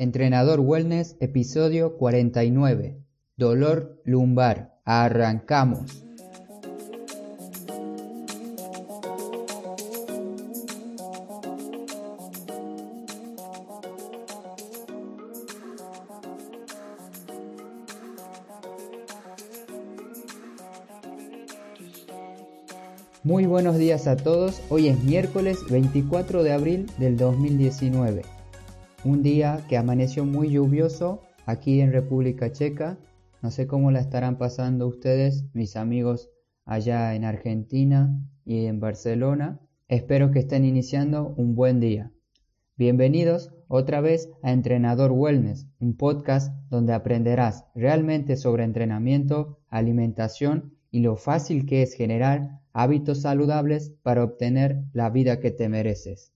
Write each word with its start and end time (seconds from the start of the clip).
Entrenador 0.00 0.60
Wellness, 0.60 1.18
episodio 1.20 1.98
49. 1.98 2.96
Dolor 3.36 4.00
lumbar. 4.06 4.80
Arrancamos. 4.86 6.02
Muy 23.22 23.44
buenos 23.44 23.76
días 23.76 24.06
a 24.06 24.16
todos. 24.16 24.62
Hoy 24.70 24.88
es 24.88 25.04
miércoles 25.04 25.58
24 25.68 26.42
de 26.42 26.52
abril 26.54 26.90
del 26.96 27.18
2019 27.18 28.39
un 29.04 29.22
día 29.22 29.64
que 29.68 29.78
amaneció 29.78 30.26
muy 30.26 30.50
lluvioso 30.50 31.22
aquí 31.46 31.80
en 31.80 31.92
República 31.92 32.52
Checa. 32.52 32.98
No 33.42 33.50
sé 33.50 33.66
cómo 33.66 33.90
la 33.90 34.00
estarán 34.00 34.36
pasando 34.36 34.86
ustedes, 34.86 35.46
mis 35.54 35.76
amigos 35.76 36.30
allá 36.66 37.14
en 37.14 37.24
Argentina 37.24 38.14
y 38.44 38.66
en 38.66 38.78
Barcelona. 38.78 39.58
Espero 39.88 40.30
que 40.30 40.40
estén 40.40 40.66
iniciando 40.66 41.34
un 41.38 41.54
buen 41.54 41.80
día. 41.80 42.12
Bienvenidos 42.76 43.52
otra 43.68 44.02
vez 44.02 44.30
a 44.42 44.52
Entrenador 44.52 45.12
Wellness, 45.12 45.66
un 45.80 45.96
podcast 45.96 46.52
donde 46.68 46.92
aprenderás 46.92 47.64
realmente 47.74 48.36
sobre 48.36 48.64
entrenamiento, 48.64 49.58
alimentación 49.68 50.74
y 50.90 51.00
lo 51.00 51.16
fácil 51.16 51.64
que 51.64 51.82
es 51.82 51.94
generar 51.94 52.60
hábitos 52.72 53.22
saludables 53.22 53.94
para 54.02 54.24
obtener 54.24 54.84
la 54.92 55.08
vida 55.08 55.40
que 55.40 55.50
te 55.50 55.68
mereces. 55.68 56.32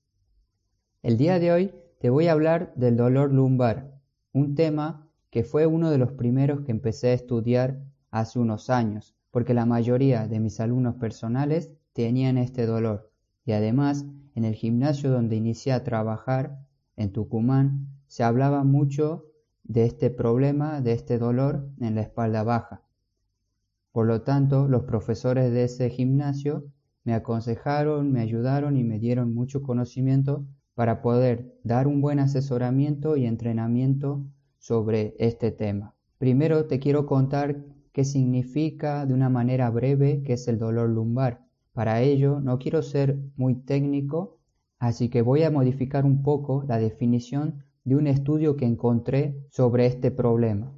El 1.02 1.18
día 1.18 1.38
de 1.38 1.52
hoy 1.52 1.72
te 2.04 2.10
voy 2.10 2.26
a 2.26 2.32
hablar 2.32 2.70
del 2.76 2.98
dolor 2.98 3.32
lumbar, 3.32 3.98
un 4.34 4.54
tema 4.54 5.08
que 5.30 5.42
fue 5.42 5.66
uno 5.66 5.90
de 5.90 5.96
los 5.96 6.12
primeros 6.12 6.60
que 6.60 6.70
empecé 6.70 7.08
a 7.08 7.14
estudiar 7.14 7.80
hace 8.10 8.38
unos 8.38 8.68
años, 8.68 9.16
porque 9.30 9.54
la 9.54 9.64
mayoría 9.64 10.28
de 10.28 10.38
mis 10.38 10.60
alumnos 10.60 10.96
personales 10.96 11.72
tenían 11.94 12.36
este 12.36 12.66
dolor 12.66 13.10
y 13.46 13.52
además 13.52 14.04
en 14.34 14.44
el 14.44 14.54
gimnasio 14.54 15.10
donde 15.10 15.36
inicié 15.36 15.72
a 15.72 15.82
trabajar, 15.82 16.58
en 16.98 17.10
Tucumán, 17.10 17.88
se 18.06 18.22
hablaba 18.22 18.64
mucho 18.64 19.24
de 19.62 19.86
este 19.86 20.10
problema, 20.10 20.82
de 20.82 20.92
este 20.92 21.16
dolor 21.16 21.70
en 21.80 21.94
la 21.94 22.02
espalda 22.02 22.42
baja. 22.42 22.82
Por 23.92 24.04
lo 24.04 24.20
tanto, 24.20 24.68
los 24.68 24.82
profesores 24.82 25.50
de 25.54 25.64
ese 25.64 25.88
gimnasio 25.88 26.66
me 27.02 27.14
aconsejaron, 27.14 28.12
me 28.12 28.20
ayudaron 28.20 28.76
y 28.76 28.84
me 28.84 28.98
dieron 28.98 29.32
mucho 29.34 29.62
conocimiento 29.62 30.44
para 30.74 31.02
poder 31.02 31.54
dar 31.62 31.86
un 31.86 32.00
buen 32.00 32.18
asesoramiento 32.18 33.16
y 33.16 33.26
entrenamiento 33.26 34.24
sobre 34.58 35.14
este 35.18 35.50
tema. 35.50 35.94
Primero 36.18 36.66
te 36.66 36.78
quiero 36.78 37.06
contar 37.06 37.64
qué 37.92 38.04
significa 38.04 39.06
de 39.06 39.14
una 39.14 39.28
manera 39.28 39.70
breve 39.70 40.22
qué 40.24 40.32
es 40.32 40.48
el 40.48 40.58
dolor 40.58 40.90
lumbar. 40.90 41.44
Para 41.72 42.00
ello 42.02 42.40
no 42.40 42.58
quiero 42.58 42.82
ser 42.82 43.18
muy 43.36 43.54
técnico, 43.54 44.38
así 44.78 45.08
que 45.08 45.22
voy 45.22 45.42
a 45.42 45.50
modificar 45.50 46.04
un 46.04 46.22
poco 46.22 46.64
la 46.66 46.78
definición 46.78 47.64
de 47.84 47.96
un 47.96 48.06
estudio 48.06 48.56
que 48.56 48.64
encontré 48.64 49.46
sobre 49.50 49.86
este 49.86 50.10
problema. 50.10 50.72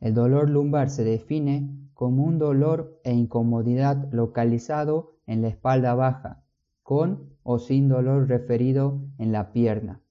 El 0.00 0.14
dolor 0.14 0.48
lumbar 0.48 0.88
se 0.90 1.04
define 1.04 1.76
como 1.92 2.24
un 2.24 2.38
dolor 2.38 2.98
e 3.04 3.12
incomodidad 3.12 4.10
localizado 4.10 5.18
en 5.26 5.42
la 5.42 5.48
espalda 5.48 5.94
baja, 5.94 6.42
con 6.90 7.36
o 7.44 7.60
sin 7.60 7.86
dolor 7.86 8.28
referido 8.28 9.00
en 9.18 9.30
la 9.30 9.52
pierna. 9.52 10.02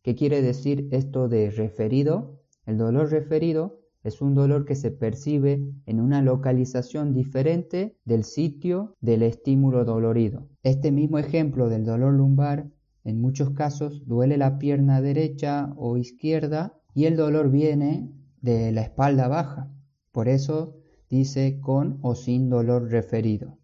¿Qué 0.00 0.14
quiere 0.14 0.40
decir 0.40 0.88
esto 0.90 1.28
de 1.28 1.50
referido? 1.50 2.40
El 2.64 2.78
dolor 2.78 3.10
referido 3.10 3.80
es 4.02 4.22
un 4.22 4.34
dolor 4.34 4.64
que 4.64 4.74
se 4.74 4.90
percibe 4.90 5.62
en 5.84 6.00
una 6.00 6.22
localización 6.22 7.12
diferente 7.12 7.98
del 8.06 8.24
sitio 8.24 8.96
del 9.02 9.22
estímulo 9.24 9.84
dolorido. 9.84 10.48
Este 10.62 10.90
mismo 10.90 11.18
ejemplo 11.18 11.68
del 11.68 11.84
dolor 11.84 12.14
lumbar 12.14 12.66
en 13.04 13.20
muchos 13.20 13.50
casos 13.50 14.06
duele 14.06 14.38
la 14.38 14.58
pierna 14.58 15.02
derecha 15.02 15.74
o 15.76 15.98
izquierda 15.98 16.80
y 16.94 17.04
el 17.04 17.18
dolor 17.18 17.50
viene 17.50 18.10
de 18.40 18.72
la 18.72 18.80
espalda 18.80 19.28
baja. 19.28 19.70
Por 20.12 20.28
eso 20.28 20.78
dice 21.10 21.60
con 21.60 21.98
o 22.00 22.14
sin 22.14 22.48
dolor 22.48 22.90
referido. 22.90 23.58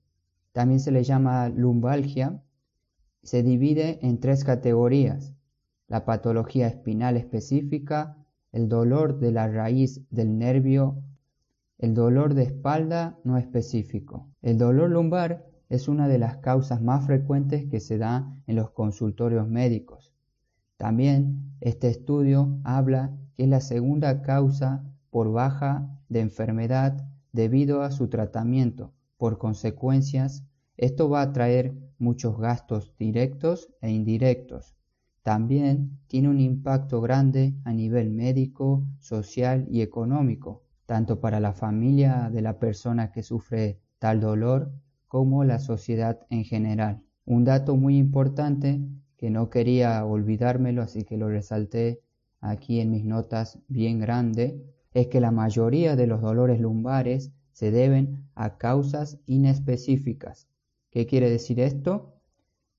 También 0.52 0.80
se 0.80 0.90
le 0.90 1.02
llama 1.02 1.48
lumbalgia 1.48 2.42
se 3.28 3.42
divide 3.42 3.98
en 4.00 4.20
tres 4.20 4.42
categorías, 4.42 5.34
la 5.86 6.06
patología 6.06 6.66
espinal 6.66 7.18
específica, 7.18 8.16
el 8.52 8.70
dolor 8.70 9.18
de 9.18 9.32
la 9.32 9.48
raíz 9.48 10.00
del 10.08 10.38
nervio, 10.38 11.02
el 11.76 11.92
dolor 11.92 12.32
de 12.32 12.44
espalda 12.44 13.18
no 13.24 13.36
específico. 13.36 14.30
El 14.40 14.56
dolor 14.56 14.88
lumbar 14.88 15.44
es 15.68 15.88
una 15.88 16.08
de 16.08 16.16
las 16.16 16.38
causas 16.38 16.80
más 16.80 17.04
frecuentes 17.04 17.66
que 17.66 17.80
se 17.80 17.98
da 17.98 18.34
en 18.46 18.56
los 18.56 18.70
consultorios 18.70 19.46
médicos. 19.46 20.14
También 20.78 21.52
este 21.60 21.88
estudio 21.88 22.58
habla 22.64 23.14
que 23.36 23.42
es 23.42 23.50
la 23.50 23.60
segunda 23.60 24.22
causa 24.22 24.82
por 25.10 25.30
baja 25.30 25.86
de 26.08 26.20
enfermedad 26.20 27.06
debido 27.34 27.82
a 27.82 27.90
su 27.90 28.08
tratamiento. 28.08 28.94
Por 29.18 29.36
consecuencias, 29.36 30.46
esto 30.78 31.10
va 31.10 31.20
a 31.20 31.32
traer 31.34 31.87
muchos 31.98 32.38
gastos 32.38 32.94
directos 32.98 33.70
e 33.80 33.90
indirectos. 33.90 34.74
También 35.22 35.98
tiene 36.06 36.28
un 36.28 36.40
impacto 36.40 37.00
grande 37.00 37.54
a 37.64 37.72
nivel 37.72 38.10
médico, 38.10 38.86
social 38.98 39.66
y 39.70 39.82
económico, 39.82 40.62
tanto 40.86 41.20
para 41.20 41.38
la 41.38 41.52
familia 41.52 42.30
de 42.32 42.40
la 42.40 42.58
persona 42.58 43.12
que 43.12 43.22
sufre 43.22 43.80
tal 43.98 44.20
dolor 44.20 44.72
como 45.06 45.44
la 45.44 45.58
sociedad 45.58 46.20
en 46.30 46.44
general. 46.44 47.02
Un 47.26 47.44
dato 47.44 47.76
muy 47.76 47.98
importante 47.98 48.80
que 49.16 49.30
no 49.30 49.50
quería 49.50 50.04
olvidármelo, 50.04 50.80
así 50.80 51.02
que 51.02 51.18
lo 51.18 51.28
resalté 51.28 52.00
aquí 52.40 52.80
en 52.80 52.90
mis 52.90 53.04
notas 53.04 53.58
bien 53.68 53.98
grande, 53.98 54.64
es 54.94 55.08
que 55.08 55.20
la 55.20 55.30
mayoría 55.30 55.96
de 55.96 56.06
los 56.06 56.22
dolores 56.22 56.60
lumbares 56.60 57.32
se 57.52 57.70
deben 57.70 58.28
a 58.34 58.56
causas 58.56 59.18
inespecíficas, 59.26 60.48
¿Qué 60.90 61.06
quiere 61.06 61.30
decir 61.30 61.60
esto? 61.60 62.14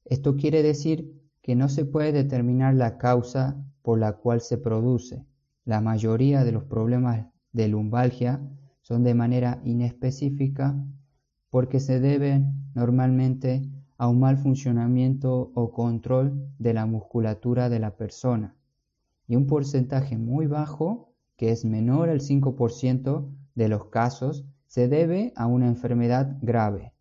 Esto 0.06 0.36
quiere 0.36 0.64
decir 0.64 1.14
que 1.42 1.56
no 1.56 1.70
se 1.70 1.86
puede 1.86 2.12
determinar 2.12 2.74
la 2.74 2.98
causa 2.98 3.64
por 3.82 4.00
la 4.00 4.14
cual 4.14 4.42
se 4.42 4.58
produce. 4.58 5.26
La 5.66 5.82
mayoría 5.82 6.44
de 6.44 6.52
los 6.52 6.64
problemas 6.64 7.28
de 7.54 7.68
lumbalgia 7.68 8.42
son 8.82 9.04
de 9.04 9.14
manera 9.14 9.62
inespecífica 9.64 10.76
porque 11.50 11.80
se 11.80 12.00
deben 12.00 12.72
normalmente 12.76 13.70
a 13.98 14.08
un 14.08 14.20
mal 14.20 14.38
funcionamiento 14.38 15.52
o 15.54 15.72
control 15.72 16.50
de 16.58 16.74
la 16.74 16.86
musculatura 16.86 17.70
de 17.70 17.80
la 17.80 17.98
persona 17.98 18.56
y 19.30 19.36
un 19.36 19.46
porcentaje 19.46 20.18
muy 20.18 20.48
bajo, 20.48 21.14
que 21.38 21.52
es 21.52 21.64
menor 21.64 22.10
al 22.10 22.20
5% 22.20 23.30
de 23.54 23.70
los 23.70 23.86
casos, 23.86 24.46
se 24.66 24.88
debe 24.88 25.34
a 25.36 25.46
una 25.46 25.68
enfermedad 25.68 26.38
grave. 26.42 26.94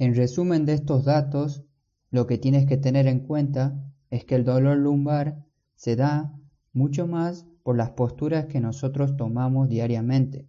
En 0.00 0.14
resumen 0.14 0.64
de 0.64 0.74
estos 0.74 1.04
datos, 1.04 1.64
lo 2.12 2.28
que 2.28 2.38
tienes 2.38 2.66
que 2.66 2.76
tener 2.76 3.08
en 3.08 3.18
cuenta 3.18 3.84
es 4.10 4.24
que 4.24 4.36
el 4.36 4.44
dolor 4.44 4.76
lumbar 4.76 5.44
se 5.74 5.96
da 5.96 6.38
mucho 6.72 7.08
más 7.08 7.48
por 7.64 7.76
las 7.76 7.90
posturas 7.90 8.46
que 8.46 8.60
nosotros 8.60 9.16
tomamos 9.16 9.68
diariamente. 9.68 10.46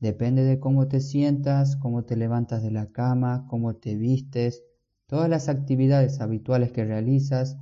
Depende 0.00 0.44
de 0.44 0.58
cómo 0.60 0.88
te 0.88 1.00
sientas, 1.00 1.76
cómo 1.76 2.04
te 2.04 2.16
levantas 2.16 2.62
de 2.62 2.70
la 2.70 2.90
cama, 2.90 3.46
cómo 3.50 3.76
te 3.76 3.96
vistes, 3.96 4.64
todas 5.06 5.28
las 5.28 5.50
actividades 5.50 6.22
habituales 6.22 6.72
que 6.72 6.86
realizas, 6.86 7.58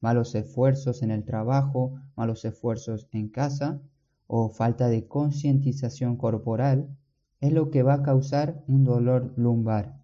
malos 0.00 0.36
esfuerzos 0.36 1.02
en 1.02 1.10
el 1.10 1.24
trabajo, 1.24 1.94
malos 2.14 2.44
esfuerzos 2.44 3.08
en 3.10 3.28
casa 3.28 3.82
o 4.28 4.50
falta 4.50 4.86
de 4.88 5.08
concientización 5.08 6.16
corporal, 6.16 6.96
es 7.40 7.52
lo 7.52 7.72
que 7.72 7.82
va 7.82 7.94
a 7.94 8.02
causar 8.04 8.62
un 8.68 8.84
dolor 8.84 9.34
lumbar. 9.36 9.95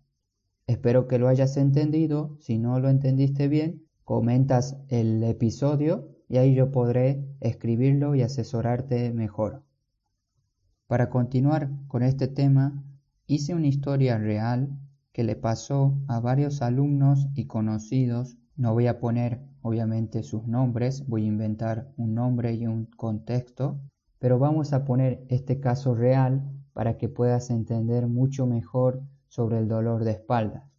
Espero 0.67 1.09
que 1.09 1.19
lo 1.19 1.29
hayas 1.29 1.57
entendido. 1.57 2.37
Si 2.41 2.59
no 2.59 2.79
lo 2.79 2.89
entendiste 2.89 3.49
bien, 3.49 3.83
comentas 4.05 4.77
el 4.89 5.23
episodio 5.25 6.09
y 6.29 6.39
ahí 6.39 6.55
yo 6.55 6.71
podré 6.71 7.27
escribirlo 7.41 8.15
y 8.15 8.23
asesorarte 8.23 9.13
mejor. 9.13 9.63
Para 10.87 11.11
continuar 11.11 11.71
con 11.89 12.03
este 12.03 12.29
tema, 12.29 12.85
hice 13.27 13.55
una 13.55 13.67
historia 13.67 14.19
real 14.19 14.79
que 15.13 15.25
le 15.25 15.37
pasó 15.37 15.99
a 16.09 16.21
varios 16.21 16.63
alumnos 16.63 17.29
y 17.35 17.47
conocidos. 17.47 18.37
No 18.57 18.73
voy 18.73 18.87
a 18.87 18.99
poner 18.99 19.41
obviamente 19.63 20.23
sus 20.23 20.47
nombres, 20.47 21.07
voy 21.07 21.25
a 21.25 21.29
inventar 21.29 21.93
un 21.97 22.15
nombre 22.15 22.55
y 22.55 22.67
un 22.67 22.87
contexto, 22.87 23.81
pero 24.19 24.39
vamos 24.39 24.73
a 24.73 24.85
poner 24.85 25.25
este 25.29 25.61
caso 25.61 25.95
real 25.95 26.43
para 26.73 26.97
que 26.97 27.09
puedas 27.09 27.51
entender 27.51 28.07
mucho 28.07 28.47
mejor 28.47 29.03
sobre 29.33 29.59
el 29.59 29.67
dolor 29.67 30.05
de 30.05 30.11
espaldas. 30.11 30.71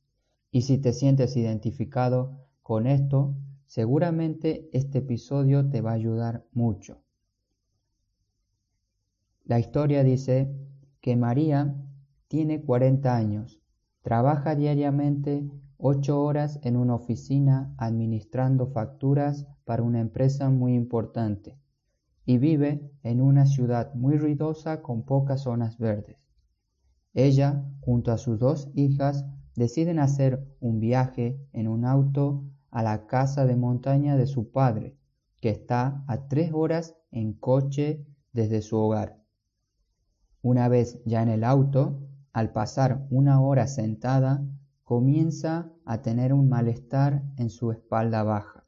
Y 0.52 0.62
si 0.62 0.78
te 0.78 0.94
sientes 0.94 1.36
identificado 1.36 2.38
con 2.62 2.86
esto, 2.86 3.36
seguramente 3.66 4.70
este 4.74 5.00
episodio 5.00 5.72
te 5.72 5.82
va 5.82 5.90
a 5.90 5.96
ayudar 5.96 6.46
mucho. 6.52 7.02
La 9.44 9.58
historia 9.58 10.04
dice 10.04 10.56
que 11.02 11.16
María 11.16 11.76
tiene 12.28 12.62
40 12.62 13.16
años, 13.16 13.60
trabaja 14.04 14.54
diariamente 14.54 15.50
8 15.78 16.22
horas 16.22 16.60
en 16.62 16.78
una 16.78 16.94
oficina 16.94 17.74
administrando 17.80 18.68
facturas 18.68 19.48
para 19.66 19.82
una 19.82 20.00
empresa 20.00 20.52
muy 20.52 20.76
importante 20.76 21.58
y 22.24 22.38
vive 22.38 22.92
en 23.02 23.20
una 23.20 23.48
ciudad 23.48 23.96
muy 23.96 24.16
ruidosa 24.16 24.84
con 24.84 25.02
pocas 25.02 25.42
zonas 25.42 25.80
verdes. 25.80 26.23
Ella, 27.14 27.64
junto 27.82 28.12
a 28.12 28.18
sus 28.18 28.40
dos 28.40 28.70
hijas, 28.74 29.26
deciden 29.56 30.00
hacer 30.00 30.48
un 30.60 30.80
viaje 30.80 31.40
en 31.52 31.68
un 31.68 31.86
auto 31.86 32.44
a 32.72 32.82
la 32.82 33.06
casa 33.06 33.46
de 33.46 33.56
montaña 33.56 34.18
de 34.18 34.26
su 34.26 34.52
padre, 34.52 34.98
que 35.40 35.50
está 35.50 36.04
a 36.08 36.28
tres 36.28 36.52
horas 36.54 36.96
en 37.12 37.34
coche 37.34 38.06
desde 38.32 38.62
su 38.62 38.78
hogar. 38.78 39.22
Una 40.42 40.68
vez 40.68 41.00
ya 41.06 41.22
en 41.22 41.30
el 41.30 41.44
auto, 41.44 42.02
al 42.34 42.52
pasar 42.52 43.06
una 43.12 43.42
hora 43.42 43.68
sentada, 43.68 44.44
comienza 44.84 45.72
a 45.86 46.02
tener 46.02 46.34
un 46.34 46.50
malestar 46.50 47.24
en 47.38 47.50
su 47.50 47.72
espalda 47.72 48.24
baja. 48.24 48.66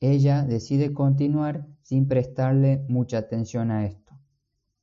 Ella 0.00 0.44
decide 0.44 0.92
continuar 0.92 1.66
sin 1.82 2.06
prestarle 2.06 2.84
mucha 2.88 3.18
atención 3.18 3.72
a 3.72 3.84
esto. 3.84 4.12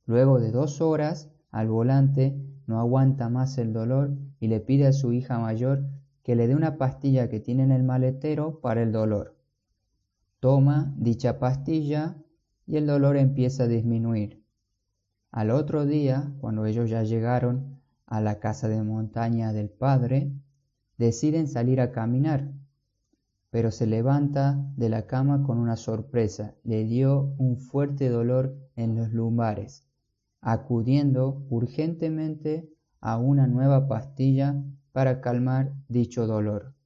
Luego 0.04 0.38
de 0.38 0.50
dos 0.50 0.82
horas 0.82 1.30
al 1.50 1.68
volante 1.68 2.45
no 2.66 2.80
aguanta 2.80 3.28
más 3.28 3.58
el 3.58 3.72
dolor 3.72 4.16
y 4.40 4.48
le 4.48 4.60
pide 4.60 4.86
a 4.86 4.92
su 4.92 5.12
hija 5.12 5.38
mayor 5.38 5.84
que 6.22 6.34
le 6.34 6.48
dé 6.48 6.54
una 6.54 6.76
pastilla 6.76 7.28
que 7.28 7.40
tiene 7.40 7.62
en 7.62 7.72
el 7.72 7.84
maletero 7.84 8.60
para 8.60 8.82
el 8.82 8.92
dolor. 8.92 9.36
Toma 10.40 10.92
dicha 10.96 11.38
pastilla 11.38 12.16
y 12.66 12.76
el 12.76 12.86
dolor 12.86 13.16
empieza 13.16 13.64
a 13.64 13.68
disminuir. 13.68 14.42
Al 15.30 15.50
otro 15.50 15.86
día, 15.86 16.32
cuando 16.40 16.66
ellos 16.66 16.90
ya 16.90 17.02
llegaron 17.02 17.80
a 18.06 18.20
la 18.20 18.38
casa 18.40 18.68
de 18.68 18.82
montaña 18.82 19.52
del 19.52 19.68
padre, 19.68 20.32
deciden 20.98 21.46
salir 21.46 21.80
a 21.80 21.92
caminar, 21.92 22.50
pero 23.50 23.70
se 23.70 23.86
levanta 23.86 24.58
de 24.76 24.88
la 24.88 25.06
cama 25.06 25.42
con 25.42 25.58
una 25.58 25.76
sorpresa. 25.76 26.54
Le 26.64 26.84
dio 26.84 27.34
un 27.38 27.58
fuerte 27.58 28.08
dolor 28.08 28.56
en 28.76 28.96
los 28.96 29.12
lumbares, 29.12 29.85
acudiendo 30.46 31.44
urgentemente 31.50 32.70
a 33.00 33.18
una 33.18 33.48
nueva 33.48 33.88
pastilla 33.88 34.62
para 34.92 35.20
calmar 35.20 35.74
dicho 35.88 36.28
dolor. 36.28 36.76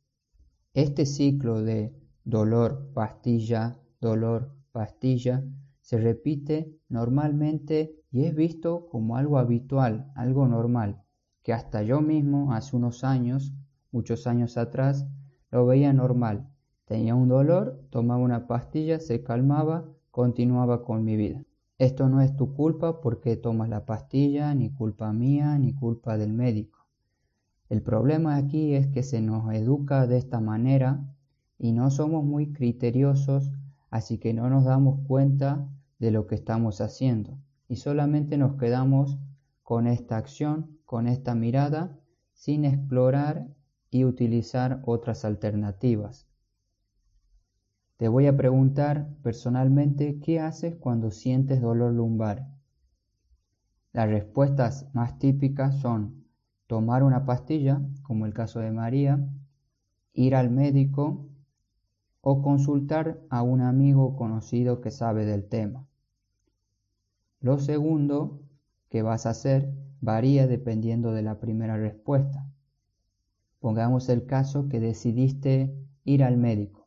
Este 0.72 1.04
ciclo 1.04 1.60
de 1.60 1.94
dolor, 2.24 2.90
pastilla, 2.94 3.76
dolor, 4.00 4.56
pastilla 4.72 5.44
se 5.82 5.98
repite 5.98 6.74
normalmente 6.88 8.02
y 8.10 8.24
es 8.24 8.34
visto 8.34 8.88
como 8.88 9.18
algo 9.18 9.36
habitual, 9.36 10.10
algo 10.14 10.46
normal, 10.48 11.02
que 11.42 11.52
hasta 11.52 11.82
yo 11.82 12.00
mismo 12.00 12.54
hace 12.54 12.74
unos 12.74 13.04
años, 13.04 13.52
muchos 13.92 14.26
años 14.26 14.56
atrás, 14.56 15.06
lo 15.50 15.66
veía 15.66 15.92
normal. 15.92 16.48
Tenía 16.86 17.14
un 17.14 17.28
dolor, 17.28 17.84
tomaba 17.90 18.22
una 18.22 18.46
pastilla, 18.46 19.00
se 19.00 19.22
calmaba, 19.22 19.84
continuaba 20.10 20.82
con 20.82 21.04
mi 21.04 21.16
vida. 21.16 21.44
Esto 21.80 22.10
no 22.10 22.20
es 22.20 22.36
tu 22.36 22.52
culpa 22.52 23.00
porque 23.00 23.38
tomas 23.38 23.70
la 23.70 23.86
pastilla, 23.86 24.54
ni 24.54 24.68
culpa 24.68 25.14
mía, 25.14 25.56
ni 25.56 25.72
culpa 25.72 26.18
del 26.18 26.34
médico. 26.34 26.86
El 27.70 27.80
problema 27.80 28.36
aquí 28.36 28.74
es 28.74 28.88
que 28.88 29.02
se 29.02 29.22
nos 29.22 29.50
educa 29.54 30.06
de 30.06 30.18
esta 30.18 30.40
manera 30.40 31.16
y 31.58 31.72
no 31.72 31.90
somos 31.90 32.22
muy 32.22 32.52
criteriosos, 32.52 33.50
así 33.88 34.18
que 34.18 34.34
no 34.34 34.50
nos 34.50 34.66
damos 34.66 35.00
cuenta 35.06 35.70
de 35.98 36.10
lo 36.10 36.26
que 36.26 36.34
estamos 36.34 36.82
haciendo 36.82 37.38
y 37.66 37.76
solamente 37.76 38.36
nos 38.36 38.56
quedamos 38.56 39.18
con 39.62 39.86
esta 39.86 40.18
acción, 40.18 40.78
con 40.84 41.06
esta 41.06 41.34
mirada, 41.34 41.98
sin 42.34 42.66
explorar 42.66 43.48
y 43.90 44.04
utilizar 44.04 44.82
otras 44.84 45.24
alternativas. 45.24 46.29
Te 48.00 48.08
voy 48.08 48.26
a 48.28 48.34
preguntar 48.34 49.10
personalmente 49.22 50.20
qué 50.20 50.40
haces 50.40 50.74
cuando 50.74 51.10
sientes 51.10 51.60
dolor 51.60 51.92
lumbar. 51.92 52.48
Las 53.92 54.08
respuestas 54.08 54.88
más 54.94 55.18
típicas 55.18 55.80
son 55.80 56.24
tomar 56.66 57.02
una 57.02 57.26
pastilla, 57.26 57.82
como 58.02 58.24
el 58.24 58.32
caso 58.32 58.60
de 58.60 58.70
María, 58.70 59.28
ir 60.14 60.34
al 60.34 60.48
médico 60.48 61.26
o 62.22 62.40
consultar 62.40 63.20
a 63.28 63.42
un 63.42 63.60
amigo 63.60 64.16
conocido 64.16 64.80
que 64.80 64.90
sabe 64.90 65.26
del 65.26 65.46
tema. 65.46 65.86
Lo 67.42 67.58
segundo 67.58 68.40
que 68.88 69.02
vas 69.02 69.26
a 69.26 69.30
hacer 69.30 69.74
varía 70.00 70.46
dependiendo 70.46 71.12
de 71.12 71.20
la 71.20 71.38
primera 71.38 71.76
respuesta. 71.76 72.48
Pongamos 73.58 74.08
el 74.08 74.24
caso 74.24 74.70
que 74.70 74.80
decidiste 74.80 75.76
ir 76.04 76.24
al 76.24 76.38
médico. 76.38 76.79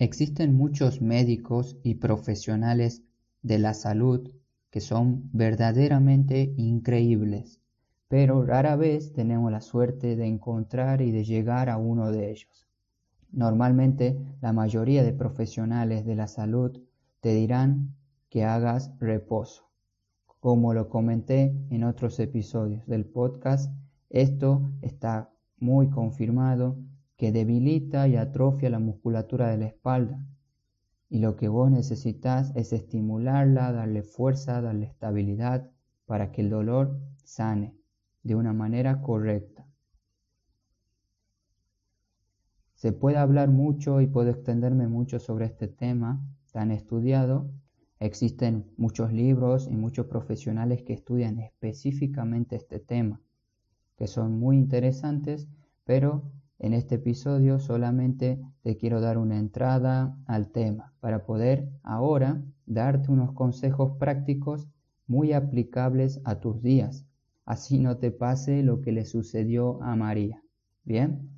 Existen 0.00 0.56
muchos 0.56 1.00
médicos 1.00 1.78
y 1.84 1.94
profesionales 1.94 3.04
de 3.42 3.60
la 3.60 3.74
salud 3.74 4.28
que 4.70 4.80
son 4.80 5.30
verdaderamente 5.32 6.52
increíbles 6.56 7.60
pero 8.10 8.44
rara 8.44 8.74
vez 8.74 9.12
tenemos 9.12 9.52
la 9.52 9.60
suerte 9.60 10.16
de 10.16 10.26
encontrar 10.26 11.00
y 11.00 11.12
de 11.12 11.22
llegar 11.22 11.70
a 11.70 11.76
uno 11.76 12.10
de 12.10 12.32
ellos. 12.32 12.66
Normalmente 13.30 14.18
la 14.40 14.52
mayoría 14.52 15.04
de 15.04 15.12
profesionales 15.12 16.04
de 16.04 16.16
la 16.16 16.26
salud 16.26 16.76
te 17.20 17.32
dirán 17.34 17.94
que 18.28 18.42
hagas 18.42 18.90
reposo. 18.98 19.70
Como 20.40 20.74
lo 20.74 20.88
comenté 20.88 21.54
en 21.70 21.84
otros 21.84 22.18
episodios 22.18 22.84
del 22.88 23.04
podcast, 23.04 23.72
esto 24.08 24.72
está 24.82 25.30
muy 25.60 25.88
confirmado 25.88 26.78
que 27.20 27.32
debilita 27.32 28.08
y 28.08 28.16
atrofia 28.16 28.70
la 28.70 28.78
musculatura 28.78 29.50
de 29.50 29.58
la 29.58 29.66
espalda. 29.66 30.24
Y 31.10 31.18
lo 31.18 31.36
que 31.36 31.48
vos 31.48 31.70
necesitas 31.70 32.50
es 32.56 32.72
estimularla, 32.72 33.72
darle 33.72 34.02
fuerza, 34.02 34.62
darle 34.62 34.86
estabilidad 34.86 35.70
para 36.06 36.32
que 36.32 36.40
el 36.40 36.48
dolor 36.48 36.98
sane 37.22 37.74
de 38.22 38.36
una 38.36 38.54
manera 38.54 39.02
correcta. 39.02 39.66
Se 42.72 42.92
puede 42.92 43.18
hablar 43.18 43.50
mucho 43.50 44.00
y 44.00 44.06
puedo 44.06 44.30
extenderme 44.30 44.88
mucho 44.88 45.18
sobre 45.18 45.44
este 45.44 45.68
tema 45.68 46.26
tan 46.52 46.70
estudiado. 46.70 47.50
Existen 47.98 48.72
muchos 48.78 49.12
libros 49.12 49.68
y 49.70 49.76
muchos 49.76 50.06
profesionales 50.06 50.80
que 50.84 50.94
estudian 50.94 51.38
específicamente 51.38 52.56
este 52.56 52.78
tema, 52.78 53.20
que 53.98 54.06
son 54.06 54.38
muy 54.38 54.56
interesantes, 54.56 55.48
pero 55.84 56.22
en 56.60 56.72
este 56.72 56.94
episodio 56.94 57.58
solamente 57.58 58.40
te 58.62 58.76
quiero 58.76 59.00
dar 59.00 59.18
una 59.18 59.38
entrada 59.38 60.16
al 60.26 60.52
tema 60.52 60.94
para 61.00 61.26
poder 61.26 61.68
ahora 61.82 62.40
darte 62.66 63.10
unos 63.10 63.32
consejos 63.32 63.98
prácticos 63.98 64.68
muy 65.08 65.32
aplicables 65.32 66.20
a 66.24 66.38
tus 66.38 66.62
días 66.62 67.04
así 67.50 67.80
no 67.80 67.96
te 67.96 68.12
pase 68.12 68.62
lo 68.62 68.80
que 68.80 68.92
le 68.92 69.04
sucedió 69.04 69.82
a 69.82 69.96
María. 69.96 70.40
Bien, 70.84 71.28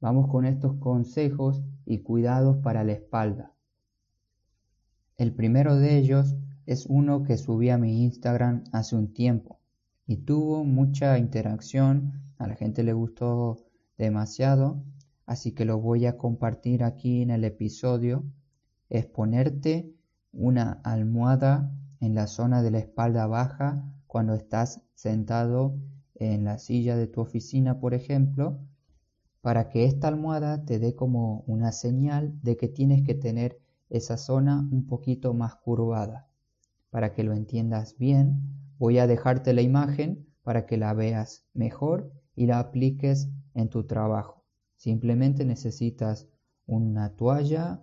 vamos 0.00 0.28
con 0.30 0.44
estos 0.44 0.76
consejos 0.76 1.64
y 1.84 1.98
cuidados 1.98 2.58
para 2.58 2.84
la 2.84 2.92
espalda. 2.92 3.52
El 5.16 5.34
primero 5.34 5.74
de 5.74 5.98
ellos 5.98 6.36
es 6.64 6.86
uno 6.86 7.24
que 7.24 7.36
subí 7.36 7.70
a 7.70 7.76
mi 7.76 8.04
Instagram 8.04 8.62
hace 8.70 8.94
un 8.94 9.12
tiempo 9.12 9.58
y 10.06 10.18
tuvo 10.18 10.62
mucha 10.62 11.18
interacción, 11.18 12.12
a 12.38 12.46
la 12.46 12.54
gente 12.54 12.84
le 12.84 12.92
gustó 12.92 13.56
demasiado, 13.98 14.82
así 15.26 15.52
que 15.52 15.64
lo 15.64 15.78
voy 15.78 16.06
a 16.06 16.16
compartir 16.16 16.84
aquí 16.84 17.20
en 17.20 17.30
el 17.30 17.44
episodio. 17.44 18.24
Es 18.88 19.04
ponerte 19.04 19.92
una 20.32 20.80
almohada 20.84 21.70
en 22.00 22.14
la 22.14 22.28
zona 22.28 22.62
de 22.62 22.70
la 22.70 22.78
espalda 22.78 23.26
baja 23.26 23.84
cuando 24.06 24.34
estás 24.34 24.80
sentado 24.94 25.76
en 26.14 26.44
la 26.44 26.58
silla 26.58 26.96
de 26.96 27.08
tu 27.08 27.20
oficina, 27.20 27.80
por 27.80 27.92
ejemplo, 27.92 28.60
para 29.40 29.68
que 29.68 29.84
esta 29.84 30.08
almohada 30.08 30.64
te 30.64 30.78
dé 30.78 30.94
como 30.94 31.44
una 31.46 31.72
señal 31.72 32.40
de 32.42 32.56
que 32.56 32.68
tienes 32.68 33.02
que 33.02 33.14
tener 33.14 33.60
esa 33.90 34.16
zona 34.16 34.66
un 34.72 34.86
poquito 34.86 35.34
más 35.34 35.56
curvada. 35.56 36.28
Para 36.90 37.12
que 37.12 37.22
lo 37.22 37.34
entiendas 37.34 37.96
bien, 37.98 38.42
voy 38.78 38.98
a 38.98 39.06
dejarte 39.06 39.52
la 39.52 39.62
imagen 39.62 40.26
para 40.42 40.66
que 40.66 40.76
la 40.76 40.94
veas 40.94 41.46
mejor 41.52 42.12
y 42.38 42.46
la 42.46 42.60
apliques 42.60 43.28
en 43.54 43.68
tu 43.68 43.84
trabajo. 43.84 44.44
Simplemente 44.76 45.44
necesitas 45.44 46.28
una 46.66 47.16
toalla 47.16 47.82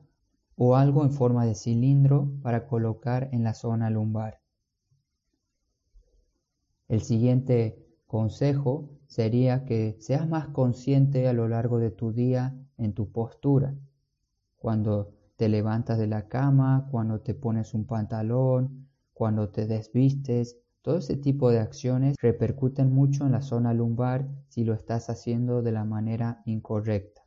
o 0.55 0.77
algo 0.77 1.03
en 1.03 1.11
forma 1.11 1.45
de 1.45 1.55
cilindro 1.55 2.31
para 2.41 2.65
colocar 2.65 3.27
en 3.33 3.43
la 3.43 3.53
zona 3.53 3.89
lumbar. 3.89 4.39
El 6.87 7.01
siguiente 7.01 7.85
consejo 8.07 8.91
sería 9.07 9.65
que 9.65 9.97
seas 9.99 10.29
más 10.29 10.47
consciente 10.47 11.27
a 11.27 11.33
lo 11.33 11.49
largo 11.49 11.77
de 11.77 11.91
tu 11.91 12.13
día 12.13 12.55
en 12.77 12.93
tu 12.93 13.11
postura. 13.11 13.75
Cuando 14.55 15.11
te 15.35 15.49
levantas 15.49 15.97
de 15.97 16.07
la 16.07 16.29
cama, 16.29 16.87
cuando 16.91 17.19
te 17.19 17.33
pones 17.33 17.73
un 17.73 17.85
pantalón, 17.85 18.87
cuando 19.11 19.49
te 19.49 19.67
desvistes, 19.67 20.57
Todo 20.85 20.97
ese 20.97 21.17
tipo 21.17 21.49
de 21.49 21.57
acciones 21.57 22.15
repercuten 22.21 22.93
mucho 22.93 23.25
en 23.25 23.31
la 23.31 23.41
zona 23.41 23.73
lumbar 23.73 24.29
si 24.49 24.63
lo 24.63 24.75
estás 24.75 25.09
haciendo 25.09 25.63
de 25.63 25.71
la 25.71 25.83
manera 25.83 26.43
incorrecta. 26.45 27.23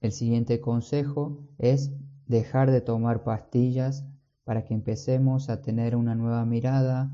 El 0.00 0.12
siguiente 0.12 0.60
consejo 0.60 1.40
es 1.58 1.90
dejar 2.28 2.70
de 2.70 2.80
tomar 2.80 3.24
pastillas 3.24 4.06
para 4.44 4.64
que 4.64 4.74
empecemos 4.74 5.50
a 5.50 5.60
tener 5.60 5.96
una 5.96 6.14
nueva 6.14 6.44
mirada 6.44 7.10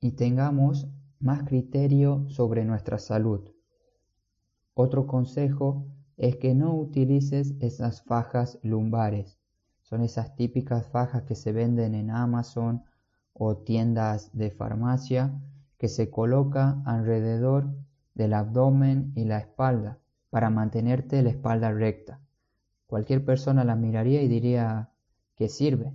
y 0.00 0.12
tengamos 0.12 0.86
más 1.18 1.42
criterio 1.42 2.24
sobre 2.28 2.64
nuestra 2.64 3.00
salud. 3.00 3.40
Otro 4.74 5.08
consejo 5.08 5.84
es 6.16 6.36
que 6.36 6.54
no 6.54 6.76
utilices 6.76 7.56
esas 7.58 8.02
fajas 8.04 8.60
lumbares. 8.62 9.40
Son 9.82 10.00
esas 10.00 10.36
típicas 10.36 10.86
fajas 10.86 11.24
que 11.24 11.34
se 11.34 11.50
venden 11.50 11.96
en 11.96 12.12
Amazon 12.12 12.84
o 13.38 13.56
tiendas 13.56 14.30
de 14.36 14.50
farmacia 14.50 15.32
que 15.78 15.88
se 15.88 16.10
coloca 16.10 16.82
alrededor 16.84 17.72
del 18.14 18.34
abdomen 18.34 19.12
y 19.14 19.24
la 19.24 19.38
espalda 19.38 19.98
para 20.30 20.50
mantenerte 20.50 21.22
la 21.22 21.30
espalda 21.30 21.72
recta. 21.72 22.20
Cualquier 22.86 23.24
persona 23.24 23.64
la 23.64 23.76
miraría 23.76 24.22
y 24.22 24.28
diría 24.28 24.90
que 25.36 25.48
sirve, 25.48 25.92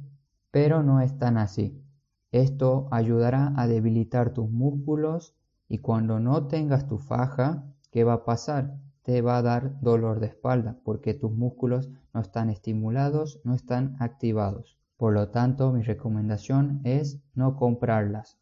pero 0.52 0.84
no 0.84 1.02
es 1.02 1.18
tan 1.18 1.38
así. 1.38 1.84
Esto 2.32 2.88
ayudará 2.92 3.54
a 3.58 3.68
debilitar 3.68 4.34
tus 4.34 4.50
músculos 4.50 5.36
y 5.68 5.80
cuando 5.80 6.20
no 6.20 6.48
tengas 6.48 6.88
tu 6.88 6.98
faja, 6.98 7.66
¿qué 7.92 8.04
va 8.04 8.14
a 8.14 8.26
pasar? 8.26 8.78
Te 9.04 9.22
va 9.22 9.38
a 9.38 9.42
dar 9.42 9.80
dolor 9.82 10.20
de 10.20 10.28
espalda 10.28 10.78
porque 10.84 11.14
tus 11.14 11.32
músculos 11.32 11.90
no 12.14 12.22
están 12.22 12.50
estimulados, 12.50 13.42
no 13.44 13.54
están 13.54 13.98
activados. 14.00 14.78
Por 14.98 15.14
lo 15.14 15.30
tanto, 15.30 15.72
mi 15.72 15.82
recomendación 15.82 16.82
es 16.84 17.20
no 17.34 17.56
comprarlas. 17.56 18.38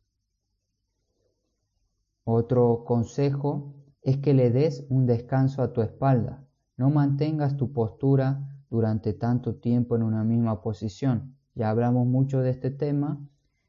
Otro 2.23 2.83
consejo 2.85 3.73
es 4.01 4.17
que 4.17 4.33
le 4.33 4.51
des 4.51 4.85
un 4.89 5.05
descanso 5.05 5.61
a 5.61 5.73
tu 5.73 5.81
espalda. 5.81 6.43
No 6.77 6.89
mantengas 6.89 7.57
tu 7.57 7.71
postura 7.71 8.47
durante 8.69 9.13
tanto 9.13 9.55
tiempo 9.55 9.95
en 9.95 10.03
una 10.03 10.23
misma 10.23 10.61
posición. 10.61 11.35
Ya 11.55 11.69
hablamos 11.69 12.07
mucho 12.07 12.41
de 12.41 12.51
este 12.51 12.71
tema. 12.71 13.19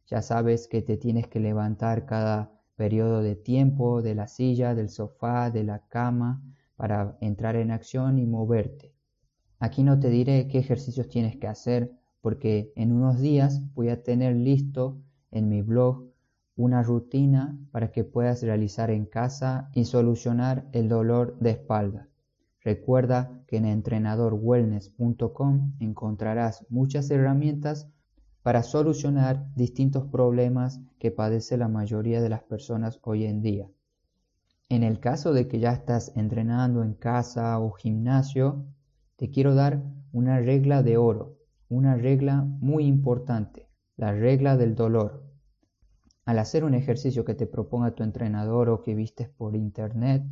Ya 0.07 0.23
sabes 0.23 0.69
que 0.69 0.83
te 0.83 0.97
tienes 0.97 1.29
que 1.29 1.41
levantar 1.41 2.07
cada 2.07 2.53
periodo 2.77 3.23
de 3.23 3.37
tiempo 3.37 4.03
de 4.03 4.15
la 4.15 4.27
silla, 4.27 4.75
del 4.75 4.89
sofá, 4.89 5.51
de 5.51 5.65
la 5.65 5.87
cama, 5.89 6.43
para 6.77 7.17
entrar 7.21 7.57
en 7.57 7.71
acción 7.71 8.19
y 8.19 8.27
moverte. 8.27 8.95
Aquí 9.59 9.83
no 9.83 9.99
te 9.99 10.09
diré 10.09 10.49
qué 10.49 10.59
ejercicios 10.59 11.09
tienes 11.09 11.37
que 11.37 11.47
hacer 11.47 11.93
porque 12.23 12.73
en 12.77 12.93
unos 12.93 13.21
días 13.21 13.61
voy 13.75 13.91
a 13.91 14.03
tener 14.03 14.37
listo 14.37 14.97
en 15.33 15.49
mi 15.49 15.61
blog 15.61 16.07
una 16.55 16.83
rutina 16.83 17.59
para 17.73 17.91
que 17.91 18.05
puedas 18.05 18.43
realizar 18.43 18.91
en 18.91 19.07
casa 19.07 19.71
y 19.75 19.85
solucionar 19.85 20.69
el 20.73 20.89
dolor 20.89 21.37
de 21.41 21.51
espalda. 21.51 22.09
Recuerda 22.61 23.43
que 23.49 23.57
en 23.57 23.67
entrenadorwellness.com 23.67 25.73
encontrarás 25.81 26.65
muchas 26.71 27.11
herramientas 27.11 27.89
para 28.43 28.63
solucionar 28.63 29.53
distintos 29.57 30.07
problemas 30.07 30.81
que 31.01 31.11
padece 31.11 31.57
la 31.57 31.69
mayoría 31.69 32.23
de 32.23 32.29
las 32.29 32.45
personas 32.45 33.01
hoy 33.03 33.25
en 33.25 33.43
día. 33.43 33.69
En 34.69 34.85
el 34.85 35.01
caso 35.01 35.33
de 35.33 35.49
que 35.49 35.59
ya 35.59 35.73
estás 35.73 36.17
entrenando 36.17 36.85
en 36.85 36.95
casa 36.95 37.59
o 37.59 37.73
gimnasio, 37.73 38.65
te 39.17 39.31
quiero 39.31 39.57
dar 39.57 39.83
una 40.13 40.39
regla 40.39 40.85
de 40.85 40.97
oro 40.97 41.42
una 41.73 41.97
regla 41.97 42.43
muy 42.43 42.85
importante, 42.85 43.67
la 43.97 44.13
regla 44.13 44.57
del 44.59 44.75
dolor. 44.75 45.25
Al 46.27 46.39
hacer 46.39 46.65
un 46.65 46.75
ejercicio 46.75 47.25
que 47.25 47.35
te 47.35 47.47
proponga 47.47 47.95
tu 47.95 48.03
entrenador 48.03 48.69
o 48.69 48.83
que 48.83 48.95
vistes 48.95 49.29
por 49.31 49.57
internet, 49.57 50.23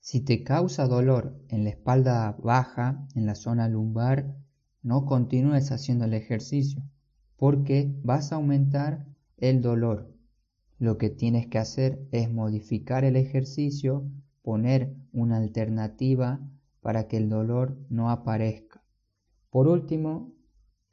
si 0.00 0.20
te 0.20 0.44
causa 0.44 0.86
dolor 0.86 1.34
en 1.48 1.64
la 1.64 1.70
espalda 1.70 2.36
baja, 2.42 3.06
en 3.14 3.24
la 3.24 3.34
zona 3.34 3.68
lumbar, 3.68 4.36
no 4.82 5.06
continúes 5.06 5.72
haciendo 5.72 6.04
el 6.04 6.14
ejercicio, 6.14 6.82
porque 7.36 7.94
vas 8.02 8.32
a 8.32 8.36
aumentar 8.36 9.06
el 9.38 9.62
dolor. 9.62 10.14
Lo 10.78 10.98
que 10.98 11.08
tienes 11.08 11.46
que 11.46 11.58
hacer 11.58 12.06
es 12.12 12.30
modificar 12.30 13.04
el 13.04 13.16
ejercicio, 13.16 14.10
poner 14.42 14.94
una 15.12 15.38
alternativa 15.38 16.40
para 16.82 17.08
que 17.08 17.16
el 17.16 17.30
dolor 17.30 17.78
no 17.88 18.10
aparezca. 18.10 18.82
Por 19.50 19.66
último, 19.66 20.34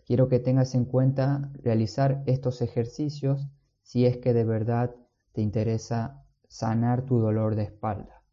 Quiero 0.07 0.29
que 0.29 0.39
tengas 0.39 0.73
en 0.73 0.85
cuenta 0.85 1.51
realizar 1.61 2.23
estos 2.27 2.61
ejercicios 2.61 3.49
si 3.81 4.05
es 4.05 4.15
que 4.15 4.33
de 4.33 4.45
verdad 4.45 4.95
te 5.33 5.41
interesa 5.41 6.23
sanar 6.47 7.05
tu 7.05 7.19
dolor 7.19 7.55
de 7.55 7.63
espalda, 7.63 8.23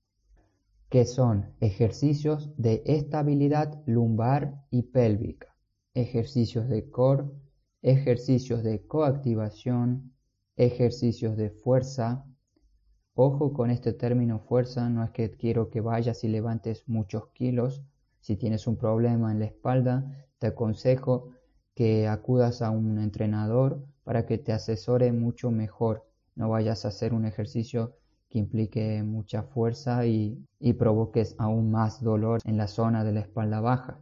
que 0.88 1.04
son 1.04 1.52
ejercicios 1.58 2.52
de 2.56 2.84
estabilidad 2.86 3.82
lumbar 3.86 4.64
y 4.70 4.82
pélvica, 4.82 5.56
ejercicios 5.94 6.68
de 6.68 6.88
core, 6.90 7.24
ejercicios 7.82 8.62
de 8.62 8.86
coactivación, 8.86 10.12
ejercicios 10.54 11.36
de 11.36 11.50
fuerza. 11.50 12.24
Ojo 13.14 13.52
con 13.52 13.72
este 13.72 13.92
término 13.92 14.38
fuerza, 14.38 14.88
no 14.88 15.02
es 15.02 15.10
que 15.10 15.28
quiero 15.32 15.70
que 15.70 15.80
vayas 15.80 16.22
y 16.22 16.28
levantes 16.28 16.88
muchos 16.88 17.30
kilos. 17.32 17.82
Si 18.20 18.36
tienes 18.36 18.68
un 18.68 18.76
problema 18.76 19.32
en 19.32 19.40
la 19.40 19.46
espalda, 19.46 20.28
te 20.38 20.46
aconsejo 20.46 21.33
que 21.74 22.08
acudas 22.08 22.62
a 22.62 22.70
un 22.70 22.98
entrenador 22.98 23.84
para 24.04 24.26
que 24.26 24.38
te 24.38 24.52
asesore 24.52 25.12
mucho 25.12 25.50
mejor. 25.50 26.06
No 26.36 26.48
vayas 26.48 26.84
a 26.84 26.88
hacer 26.88 27.14
un 27.14 27.24
ejercicio 27.24 27.96
que 28.28 28.38
implique 28.38 29.02
mucha 29.02 29.42
fuerza 29.42 30.06
y, 30.06 30.38
y 30.58 30.72
provoques 30.74 31.34
aún 31.38 31.70
más 31.70 32.02
dolor 32.02 32.40
en 32.44 32.56
la 32.56 32.68
zona 32.68 33.04
de 33.04 33.12
la 33.12 33.20
espalda 33.20 33.60
baja. 33.60 34.00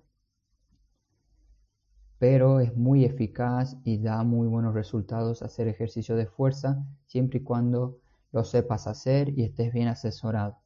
Pero 2.19 2.61
es 2.61 2.77
muy 2.77 3.05
eficaz 3.05 3.77
y 3.85 3.99
da 3.99 4.23
muy 4.23 4.47
buenos 4.47 4.75
resultados 4.75 5.43
hacer 5.43 5.67
ejercicio 5.69 6.15
de 6.15 6.27
fuerza 6.27 6.85
siempre 7.07 7.41
y 7.41 7.43
cuando 7.43 7.99
lo 8.33 8.45
sepas 8.45 8.87
hacer 8.87 9.37
y 9.39 9.43
estés 9.43 9.73
bien 9.73 9.89
asesorado. 9.89 10.59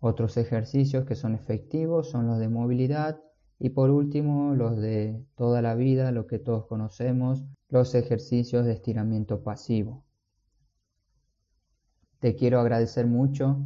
Otros 0.00 0.36
ejercicios 0.36 1.04
que 1.04 1.14
son 1.14 1.34
efectivos 1.34 2.10
son 2.10 2.26
los 2.26 2.38
de 2.38 2.48
movilidad 2.48 3.20
y 3.64 3.70
por 3.70 3.90
último, 3.90 4.56
los 4.56 4.76
de 4.76 5.24
toda 5.36 5.62
la 5.62 5.76
vida, 5.76 6.10
lo 6.10 6.26
que 6.26 6.40
todos 6.40 6.66
conocemos, 6.66 7.44
los 7.68 7.94
ejercicios 7.94 8.66
de 8.66 8.72
estiramiento 8.72 9.44
pasivo. 9.44 10.02
Te 12.18 12.34
quiero 12.34 12.58
agradecer 12.58 13.06
mucho 13.06 13.60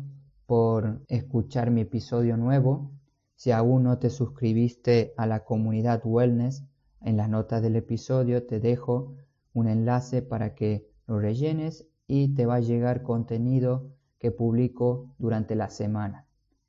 por 0.44 1.00
escuchar 1.08 1.70
mi 1.70 1.80
episodio 1.80 2.36
nuevo. 2.36 2.90
Si 3.36 3.52
aún 3.52 3.84
no 3.84 3.98
te 3.98 4.10
suscribiste 4.10 5.14
a 5.16 5.26
la 5.26 5.44
comunidad 5.44 6.02
Wellness, 6.04 6.66
en 7.00 7.16
las 7.16 7.30
notas 7.30 7.62
del 7.62 7.76
episodio 7.76 8.46
te 8.46 8.60
dejo 8.60 9.14
un 9.54 9.66
enlace 9.66 10.20
para 10.20 10.54
que 10.54 10.90
lo 11.06 11.18
rellenes 11.20 11.88
y 12.06 12.34
te 12.34 12.44
va 12.44 12.56
a 12.56 12.60
llegar 12.60 13.02
contenido 13.02 13.94
que 14.18 14.30
publico 14.30 15.14
durante 15.16 15.54
la 15.54 15.70
semana 15.70 16.25